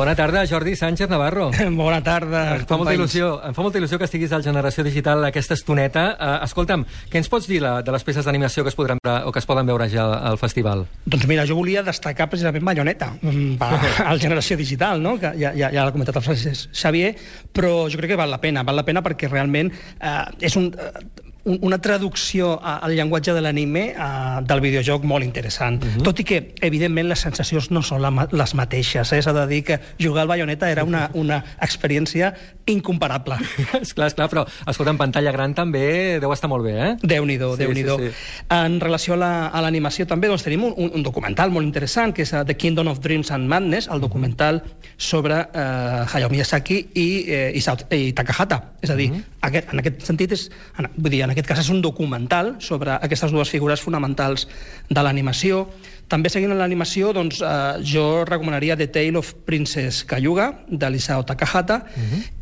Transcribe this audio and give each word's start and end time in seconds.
Bona 0.00 0.14
tarda, 0.16 0.46
Jordi 0.46 0.76
Sánchez 0.76 1.10
Navarro. 1.10 1.50
Bona 1.76 1.98
tarda, 2.00 2.56
Em 2.56 2.62
fa, 2.64 2.78
molta 2.80 2.94
il·lusió, 2.96 3.34
em 3.44 3.52
fa 3.52 3.60
molta 3.60 3.76
il·lusió 3.76 3.98
que 4.00 4.06
estiguis 4.08 4.32
al 4.32 4.40
Generació 4.40 4.80
Digital 4.86 5.26
aquesta 5.28 5.52
estoneta. 5.58 6.04
Uh, 6.14 6.30
escolta'm, 6.46 6.86
què 7.12 7.20
ens 7.20 7.28
pots 7.28 7.44
dir 7.50 7.58
la, 7.60 7.74
de 7.84 7.92
les 7.92 8.06
peces 8.08 8.24
d'animació 8.24 8.64
que, 8.64 8.72
es 8.72 8.78
podran, 8.78 8.96
veure- 9.04 9.28
o 9.28 9.34
que 9.36 9.42
es 9.44 9.48
poden 9.50 9.68
veure 9.68 9.90
ja 9.92 10.06
al, 10.06 10.14
al 10.32 10.40
festival? 10.40 10.86
Doncs 11.04 11.28
mira, 11.28 11.44
jo 11.44 11.58
volia 11.60 11.84
destacar 11.84 12.30
precisament 12.32 12.64
Bayonetta, 12.64 13.10
mm, 13.20 13.60
al 14.08 14.24
Generació 14.24 14.56
Digital, 14.56 15.04
no? 15.04 15.18
que 15.20 15.34
ja, 15.36 15.52
ja, 15.52 15.68
ja 15.68 15.84
l'ha 15.84 15.92
comentat 15.92 16.16
el 16.16 16.24
Francesc 16.30 16.72
Xavier, 16.72 17.12
però 17.52 17.74
jo 17.92 18.00
crec 18.00 18.14
que 18.14 18.22
val 18.24 18.32
la 18.32 18.40
pena, 18.40 18.64
val 18.64 18.80
la 18.80 18.86
pena 18.88 19.04
perquè 19.04 19.28
realment 19.28 19.68
eh, 19.68 20.14
és 20.48 20.56
un, 20.56 20.72
eh, 20.80 21.04
un, 21.26 21.29
una 21.44 21.78
traducció 21.80 22.58
al 22.62 22.92
llenguatge 22.96 23.32
de 23.32 23.40
l'anime 23.40 23.84
eh, 23.90 24.40
del 24.46 24.60
videojoc 24.60 25.04
molt 25.04 25.24
interessant. 25.24 25.82
Uh 25.84 25.88
-huh. 25.96 26.02
Tot 26.02 26.20
i 26.20 26.24
que, 26.24 26.54
evidentment, 26.60 27.08
les 27.08 27.18
sensacions 27.20 27.70
no 27.70 27.82
són 27.82 28.02
la, 28.02 28.28
les 28.30 28.54
mateixes. 28.54 29.12
Eh? 29.12 29.22
S'ha 29.22 29.32
de 29.32 29.46
dir 29.46 29.62
que 29.64 29.80
jugar 29.98 30.22
al 30.22 30.28
Bayonetta 30.28 30.70
era 30.70 30.84
una, 30.84 31.10
una 31.14 31.44
experiència 31.60 32.34
incomparable. 32.66 33.36
esclar, 33.80 34.06
esclar, 34.08 34.28
però, 34.28 34.46
escolta, 34.66 34.90
en 34.90 34.98
pantalla 34.98 35.32
gran 35.32 35.54
també 35.54 36.18
deu 36.20 36.32
estar 36.32 36.48
molt 36.50 36.64
bé, 36.64 36.74
eh? 36.90 36.96
Déu-n'hi-do, 37.02 37.56
Sí, 37.56 37.62
Déu-n'hi-do. 37.64 37.98
sí, 37.98 38.08
sí. 38.08 38.14
En 38.50 38.80
relació 38.80 39.14
a 39.14 39.16
la- 39.16 39.46
a 39.48 39.60
l'animació 39.62 40.06
també 40.06 40.28
doncs, 40.28 40.42
tenim 40.42 40.64
un, 40.64 40.90
un 40.94 41.02
documental 41.02 41.50
molt 41.50 41.66
interessant 41.66 42.14
que 42.14 42.22
és 42.22 42.32
eh, 42.32 42.44
The 42.44 42.56
Kingdom 42.56 42.88
of 42.88 43.00
Dreams 43.00 43.30
and 43.30 43.48
Madness, 43.48 43.88
el 43.88 44.00
documental 44.00 44.62
sobre 44.96 45.40
eh, 45.54 46.04
Hayao 46.12 46.30
Miyazaki 46.30 46.88
i, 46.94 47.24
eh, 47.28 47.52
Isao, 47.54 47.76
i 47.90 48.12
Takahata. 48.12 48.72
És 48.82 48.90
a 48.90 48.96
dir, 48.96 49.10
aquest, 49.40 49.72
en 49.72 49.78
aquest 49.78 50.02
sentit, 50.02 50.32
és, 50.32 50.50
en, 50.78 50.88
vull 50.96 51.10
dir, 51.10 51.22
en 51.30 51.36
aquest 51.36 51.46
cas 51.46 51.60
és 51.62 51.68
un 51.70 51.78
documental 51.78 52.56
sobre 52.58 52.96
aquestes 52.96 53.30
dues 53.30 53.50
figures 53.54 53.82
fonamentals 53.86 54.48
de 54.90 55.04
l'animació. 55.06 55.68
També 56.10 56.32
seguint 56.32 56.56
l'animació, 56.58 57.12
doncs, 57.14 57.38
eh, 57.38 57.82
jo 57.86 58.24
recomanaria 58.26 58.76
The 58.76 58.88
Tale 58.90 59.20
of 59.22 59.30
Princess 59.46 60.02
Kayuga, 60.02 60.50
de 60.66 60.90
l'Isao 60.90 61.22
Takahata, 61.22 61.84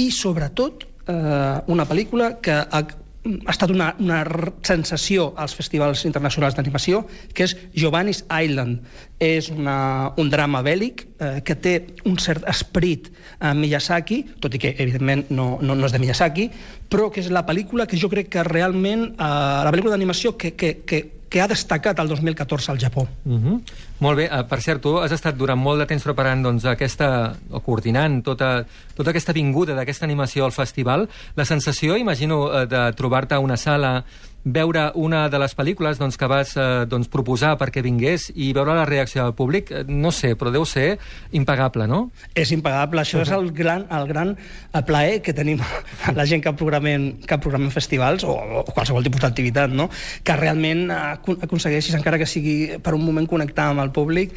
i 0.00 0.08
sobretot 0.10 0.86
eh, 1.06 1.60
una 1.66 1.84
pel·lícula 1.84 2.40
que 2.40 2.56
ha, 2.56 2.80
ha 3.20 3.52
estat 3.52 3.72
una, 3.74 3.90
una 4.00 4.20
sensació 4.64 5.26
als 5.36 5.52
festivals 5.56 6.06
internacionals 6.08 6.56
d'animació, 6.56 7.02
que 7.36 7.44
és 7.44 7.54
Giovanni's 7.76 8.22
Island. 8.32 8.86
És 9.20 9.50
una, 9.52 9.76
un 10.20 10.30
drama 10.32 10.62
bèl·lic 10.64 11.04
eh, 11.04 11.30
que 11.44 11.56
té 11.60 11.74
un 12.08 12.16
cert 12.22 12.46
esperit 12.48 13.10
a 13.38 13.52
Miyazaki, 13.56 14.22
tot 14.40 14.56
i 14.56 14.62
que, 14.62 14.72
evidentment, 14.72 15.26
no, 15.36 15.50
no, 15.60 15.76
no 15.76 15.90
és 15.90 15.96
de 15.96 16.00
Miyazaki, 16.00 16.48
però 16.88 17.10
que 17.12 17.20
és 17.20 17.28
la 17.34 17.44
pel·lícula 17.48 17.86
que 17.90 18.00
jo 18.00 18.08
crec 18.12 18.32
que 18.32 18.46
realment, 18.48 19.10
eh, 19.12 19.20
la 19.20 19.70
pel·lícula 19.70 19.98
d'animació 19.98 20.38
que, 20.40 20.54
que, 20.56 20.78
que, 20.88 21.04
que 21.28 21.44
ha 21.44 21.50
destacat 21.50 22.00
el 22.00 22.08
2014 22.08 22.72
al 22.72 22.80
Japó. 22.80 23.08
Uh 23.26 23.36
-huh. 23.36 23.60
Molt 24.00 24.16
bé. 24.16 24.26
Uh, 24.32 24.42
per 24.48 24.60
cert, 24.64 24.80
tu 24.80 24.94
has 25.00 25.12
estat 25.12 25.36
durant 25.36 25.60
molt 25.60 25.82
de 25.82 25.86
temps 25.90 26.04
preparant 26.06 26.42
doncs, 26.46 26.64
aquesta, 26.68 27.10
o 27.52 27.60
coordinant 27.64 28.22
tota, 28.24 28.64
tota 28.96 29.12
aquesta 29.12 29.34
vinguda 29.36 29.76
d'aquesta 29.76 30.08
animació 30.08 30.46
al 30.46 30.56
festival. 30.56 31.06
La 31.36 31.44
sensació, 31.44 31.98
imagino, 32.00 32.46
eh, 32.48 32.66
de 32.70 32.82
trobar-te 32.96 33.36
a 33.36 33.44
una 33.44 33.58
sala, 33.60 33.98
veure 34.44 34.90
una 34.94 35.28
de 35.28 35.38
les 35.38 35.52
pel·lícules 35.56 35.98
doncs, 36.00 36.16
que 36.16 36.28
vas 36.30 36.54
eh, 36.56 36.84
doncs, 36.88 37.10
proposar 37.12 37.56
perquè 37.60 37.82
vingués 37.84 38.30
i 38.34 38.50
veure 38.56 38.74
la 38.76 38.86
reacció 38.88 39.24
del 39.26 39.34
públic, 39.36 39.70
eh, 39.70 39.82
no 39.86 40.12
sé, 40.14 40.32
però 40.38 40.52
deu 40.52 40.64
ser 40.64 40.98
impagable, 41.36 41.86
no? 41.90 42.10
És 42.34 42.52
impagable. 42.56 43.02
Això 43.02 43.20
és 43.20 43.32
el 43.36 43.50
gran, 43.56 43.84
el 43.92 44.08
gran 44.08 44.32
eh, 44.36 44.82
plaer 44.86 45.20
que 45.24 45.34
tenim 45.36 45.60
la 46.18 46.26
gent 46.26 46.44
que 46.44 46.54
programem, 46.56 47.10
que 47.26 47.40
programem 47.42 47.72
festivals 47.74 48.24
o, 48.24 48.32
o 48.32 48.64
qualsevol 48.72 49.04
tipus 49.04 49.20
d'activitat, 49.26 49.72
no? 49.76 49.90
que 50.24 50.36
realment 50.40 50.86
eh, 50.88 51.00
acon- 51.18 51.40
aconsegueixis, 51.44 51.98
encara 51.98 52.20
que 52.20 52.28
sigui 52.28 52.80
per 52.80 52.96
un 52.96 53.04
moment, 53.04 53.28
connectar 53.28 53.70
amb 53.70 53.84
el 53.84 53.89
públic. 53.92 54.34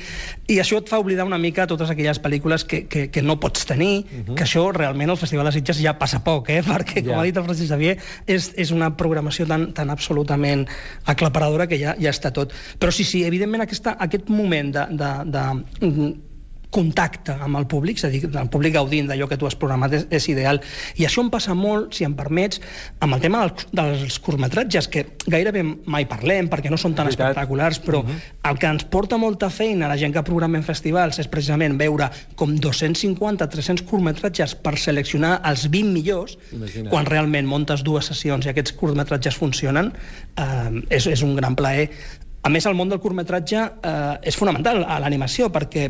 I 0.48 0.60
això 0.64 0.80
et 0.82 0.90
fa 0.90 1.00
oblidar 1.02 1.26
una 1.26 1.40
mica 1.42 1.68
totes 1.68 1.90
aquelles 1.94 2.20
pel·lícules 2.24 2.66
que, 2.66 2.84
que, 2.88 3.08
que 3.14 3.22
no 3.22 3.40
pots 3.40 3.66
tenir, 3.70 4.04
uh 4.04 4.24
-huh. 4.26 4.36
que 4.36 4.44
això 4.44 4.66
realment 4.72 5.10
al 5.10 5.18
Festival 5.18 5.46
de 5.46 5.52
Sitges 5.52 5.82
ja 5.82 5.98
passa 6.00 6.24
poc, 6.24 6.50
eh? 6.50 6.62
perquè, 6.74 7.04
com 7.04 7.14
Ja. 7.14 7.20
ha 7.20 7.24
dit 7.24 7.38
el 7.38 7.44
Francesc 7.44 7.70
Xavier, 7.70 7.98
és, 8.28 8.52
és 8.56 8.72
una 8.72 8.96
programació 8.98 9.46
tan, 9.46 9.74
tan 9.74 9.90
absolutament 9.90 10.68
aclaparadora 11.06 11.68
que 11.68 11.80
ja, 11.80 11.96
ja 12.00 12.10
està 12.10 12.32
tot. 12.32 12.54
Però 12.80 12.92
sí, 12.92 13.04
sí, 13.04 13.24
evidentment 13.24 13.62
aquesta, 13.62 13.96
aquest 14.00 14.30
moment 14.30 14.72
de, 14.74 14.86
de, 14.90 15.12
de 15.26 15.44
mm, 15.88 16.33
contacte 16.74 17.36
amb 17.46 17.60
el 17.60 17.68
públic, 17.70 18.00
és 18.02 18.08
a 18.08 18.12
dir, 18.14 18.24
el 18.28 18.50
públic 18.54 18.74
gaudint 18.76 19.10
d'allò 19.10 19.28
que 19.30 19.38
tu 19.40 19.48
has 19.48 19.56
programat 19.60 19.94
és, 20.00 20.08
és 20.10 20.28
ideal. 20.34 20.60
I 21.00 21.06
això 21.08 21.24
em 21.24 21.30
passa 21.34 21.56
molt, 21.58 21.94
si 21.98 22.08
em 22.08 22.16
permets, 22.18 22.62
amb 23.04 23.18
el 23.18 23.24
tema 23.24 23.44
dels, 23.46 23.68
dels 23.78 24.18
curtmetratges, 24.26 24.90
que 24.94 25.06
gairebé 25.28 25.64
mai 25.64 26.08
parlem 26.10 26.50
perquè 26.52 26.72
no 26.74 26.80
són 26.82 26.98
tan 26.98 27.12
espectaculars, 27.12 27.80
però 27.84 28.02
uh 28.02 28.10
-huh. 28.10 28.50
el 28.52 28.60
que 28.60 28.68
ens 28.68 28.84
porta 28.86 29.18
molta 29.18 29.50
feina 29.50 29.86
a 29.86 29.90
la 29.90 29.98
gent 29.98 30.14
que 30.14 30.24
programem 30.24 30.64
festivals 30.64 31.20
és 31.20 31.28
precisament 31.28 31.78
veure 31.78 32.10
com 32.36 32.56
250-300 32.56 33.86
curtmetratges 33.86 34.56
per 34.56 34.78
seleccionar 34.78 35.42
els 35.44 35.70
20 35.70 35.94
millors, 35.94 36.38
Imagina't. 36.52 36.90
quan 36.90 37.06
realment 37.06 37.48
montes 37.48 37.84
dues 37.84 38.06
sessions 38.06 38.46
i 38.46 38.50
aquests 38.50 38.74
curtmetratges 38.74 39.36
funcionen, 39.36 39.94
eh, 40.36 40.84
és, 40.90 41.08
és 41.08 41.22
un 41.22 41.36
gran 41.36 41.56
plaer. 41.56 41.90
A 42.44 42.50
més, 42.50 42.66
el 42.68 42.76
món 42.76 42.90
del 42.92 43.00
curtmetratge 43.00 43.60
eh, 43.64 44.18
és 44.28 44.36
fonamental 44.36 44.82
a 44.84 44.98
l'animació, 45.00 45.48
perquè 45.54 45.86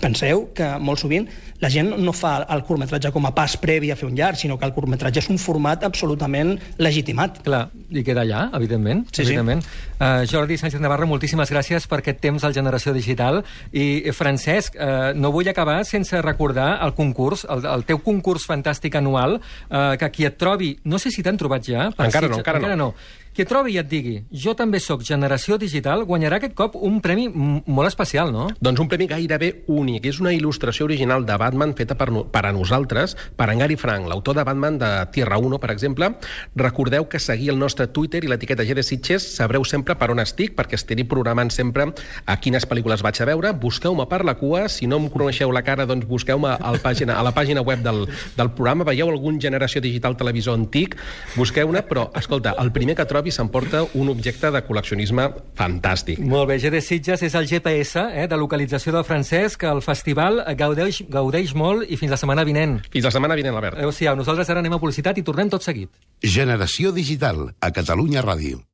penseu 0.00 0.46
que 0.54 0.66
molt 0.78 1.00
sovint 1.02 1.26
la 1.58 1.68
gent 1.72 1.90
no 1.98 2.12
fa 2.14 2.36
el 2.54 2.62
curtmetratge 2.62 3.10
com 3.12 3.26
a 3.26 3.32
pas 3.34 3.56
previ 3.58 3.90
a 3.90 3.96
fer 3.98 4.06
un 4.06 4.14
llarg, 4.16 4.38
sinó 4.38 4.56
que 4.58 4.64
el 4.64 4.72
curtmetratge 4.72 5.18
és 5.24 5.28
un 5.32 5.38
format 5.42 5.82
absolutament 5.84 6.54
legitimat. 6.78 7.40
Clar, 7.42 7.64
i 7.90 8.04
queda 8.06 8.22
allà, 8.22 8.44
evidentment. 8.54 9.04
Sí, 9.10 9.24
sí. 9.24 9.32
evidentment. 9.32 9.66
Uh, 9.98 10.22
Jordi 10.30 10.56
Sánchez 10.60 10.80
Navarro, 10.80 11.08
moltíssimes 11.10 11.50
gràcies 11.50 11.88
per 11.90 11.98
aquest 11.98 12.22
temps 12.22 12.46
al 12.46 12.54
Generació 12.54 12.94
Digital. 12.94 13.42
I, 13.72 14.04
eh, 14.06 14.14
Francesc, 14.14 14.78
uh, 14.78 15.10
no 15.18 15.32
vull 15.34 15.50
acabar 15.50 15.80
sense 15.84 16.22
recordar 16.22 16.76
el 16.86 16.94
concurs, 16.94 17.44
el, 17.50 17.66
el 17.66 17.86
teu 17.88 17.98
concurs 17.98 18.46
fantàstic 18.46 18.94
anual, 19.02 19.40
uh, 19.42 19.96
que 19.98 20.12
qui 20.14 20.28
et 20.30 20.38
trobi, 20.38 20.76
no 20.84 21.02
sé 21.02 21.10
si 21.10 21.26
t'han 21.26 21.36
trobat 21.40 21.66
ja... 21.66 21.90
per 21.90 22.06
Encara 22.06 22.28
no, 22.28 22.38
Sitges- 22.38 22.46
encara 22.46 22.60
no. 22.62 22.68
encara 22.68 22.78
no. 22.78 22.92
Qui 23.38 23.44
et 23.44 23.50
trobi 23.50 23.76
i 23.76 23.78
et 23.78 23.86
digui, 23.86 24.16
jo 24.34 24.50
també 24.58 24.80
sóc 24.82 25.04
Generació 25.06 25.54
Digital, 25.62 26.00
guanyarà 26.08 26.40
aquest 26.40 26.56
cop 26.58 26.74
un 26.74 26.96
premi 26.98 27.28
molt 27.30 27.86
especial, 27.86 28.32
no? 28.34 28.48
Doncs 28.58 28.80
un 28.82 28.88
premi 28.90 29.06
gairebé 29.06 29.47
únic. 29.66 30.06
És 30.10 30.20
una 30.22 30.32
il·lustració 30.34 30.86
original 30.88 31.26
de 31.26 31.36
Batman 31.40 31.74
feta 31.78 31.96
per, 31.98 32.10
no, 32.14 32.24
per 32.32 32.44
a 32.46 32.52
nosaltres, 32.54 33.16
per 33.36 33.48
en 33.52 33.62
Gary 33.62 33.76
Frank, 33.80 34.08
l'autor 34.10 34.36
de 34.38 34.44
Batman 34.46 34.78
de 34.80 34.90
Tierra 35.14 35.38
1, 35.38 35.60
per 35.62 35.70
exemple. 35.74 36.10
Recordeu 36.58 37.08
que 37.08 37.20
seguir 37.22 37.50
el 37.52 37.58
nostre 37.58 37.88
Twitter 37.88 38.22
i 38.24 38.30
l'etiqueta 38.30 38.66
G 38.66 38.76
de 38.78 38.84
Sitges 38.86 39.26
sabreu 39.36 39.64
sempre 39.64 39.96
per 39.98 40.10
on 40.14 40.22
estic, 40.22 40.54
perquè 40.58 40.78
estaré 40.78 41.06
programant 41.08 41.50
sempre 41.54 41.88
a 42.26 42.38
quines 42.40 42.66
pel·lícules 42.68 43.04
vaig 43.04 43.22
a 43.22 43.28
veure. 43.28 43.52
Busqueu-me 43.52 44.06
per 44.10 44.24
la 44.26 44.36
cua. 44.38 44.66
Si 44.72 44.88
no 44.90 45.00
em 45.02 45.08
coneixeu 45.12 45.52
la 45.54 45.64
cara, 45.66 45.86
doncs 45.88 46.08
busqueu-me 46.08 46.54
a, 46.54 46.74
pàgina, 46.82 47.18
a 47.18 47.24
la 47.26 47.34
pàgina 47.36 47.64
web 47.64 47.82
del, 47.84 48.04
del 48.36 48.52
programa. 48.54 48.86
Veieu 48.88 49.10
algun 49.12 49.40
generació 49.42 49.82
digital 49.84 50.16
televisor 50.18 50.58
antic, 50.58 50.96
busqueu-ne, 51.36 51.82
però, 51.88 52.08
escolta, 52.18 52.54
el 52.62 52.72
primer 52.74 52.98
que 52.98 53.06
trobi 53.08 53.32
s'emporta 53.34 53.84
un 53.98 54.10
objecte 54.12 54.50
de 54.54 54.62
col·leccionisme 54.66 55.28
fantàstic. 55.58 56.20
Molt 56.20 56.50
bé, 56.50 56.58
GD 56.62 56.82
Sitges 56.84 57.24
és 57.26 57.36
el 57.38 57.48
GPS 57.50 58.04
eh, 58.12 58.26
de 58.30 58.38
localització 58.40 58.94
del 58.94 59.06
Francesc. 59.38 59.62
El 59.68 59.82
festival 59.84 60.40
gaudeix, 60.58 61.02
gaudeix 61.08 61.54
molt 61.54 61.86
i 61.88 61.96
fins 61.96 62.10
la 62.10 62.18
setmana 62.18 62.44
vinent. 62.44 62.78
Fins 62.90 63.06
la 63.06 63.12
setmana 63.14 63.36
vinent, 63.38 63.54
Albert. 63.54 63.78
Adéu-siau. 63.78 64.16
Nosaltres 64.18 64.50
ara 64.50 64.62
anem 64.64 64.74
a 64.74 64.80
publicitat 64.82 65.18
i 65.18 65.22
tornem 65.22 65.50
tot 65.50 65.62
seguit. 65.62 65.90
Generació 66.22 66.90
digital 66.92 67.52
a 67.60 67.70
Catalunya 67.70 68.24
Ràdio. 68.24 68.64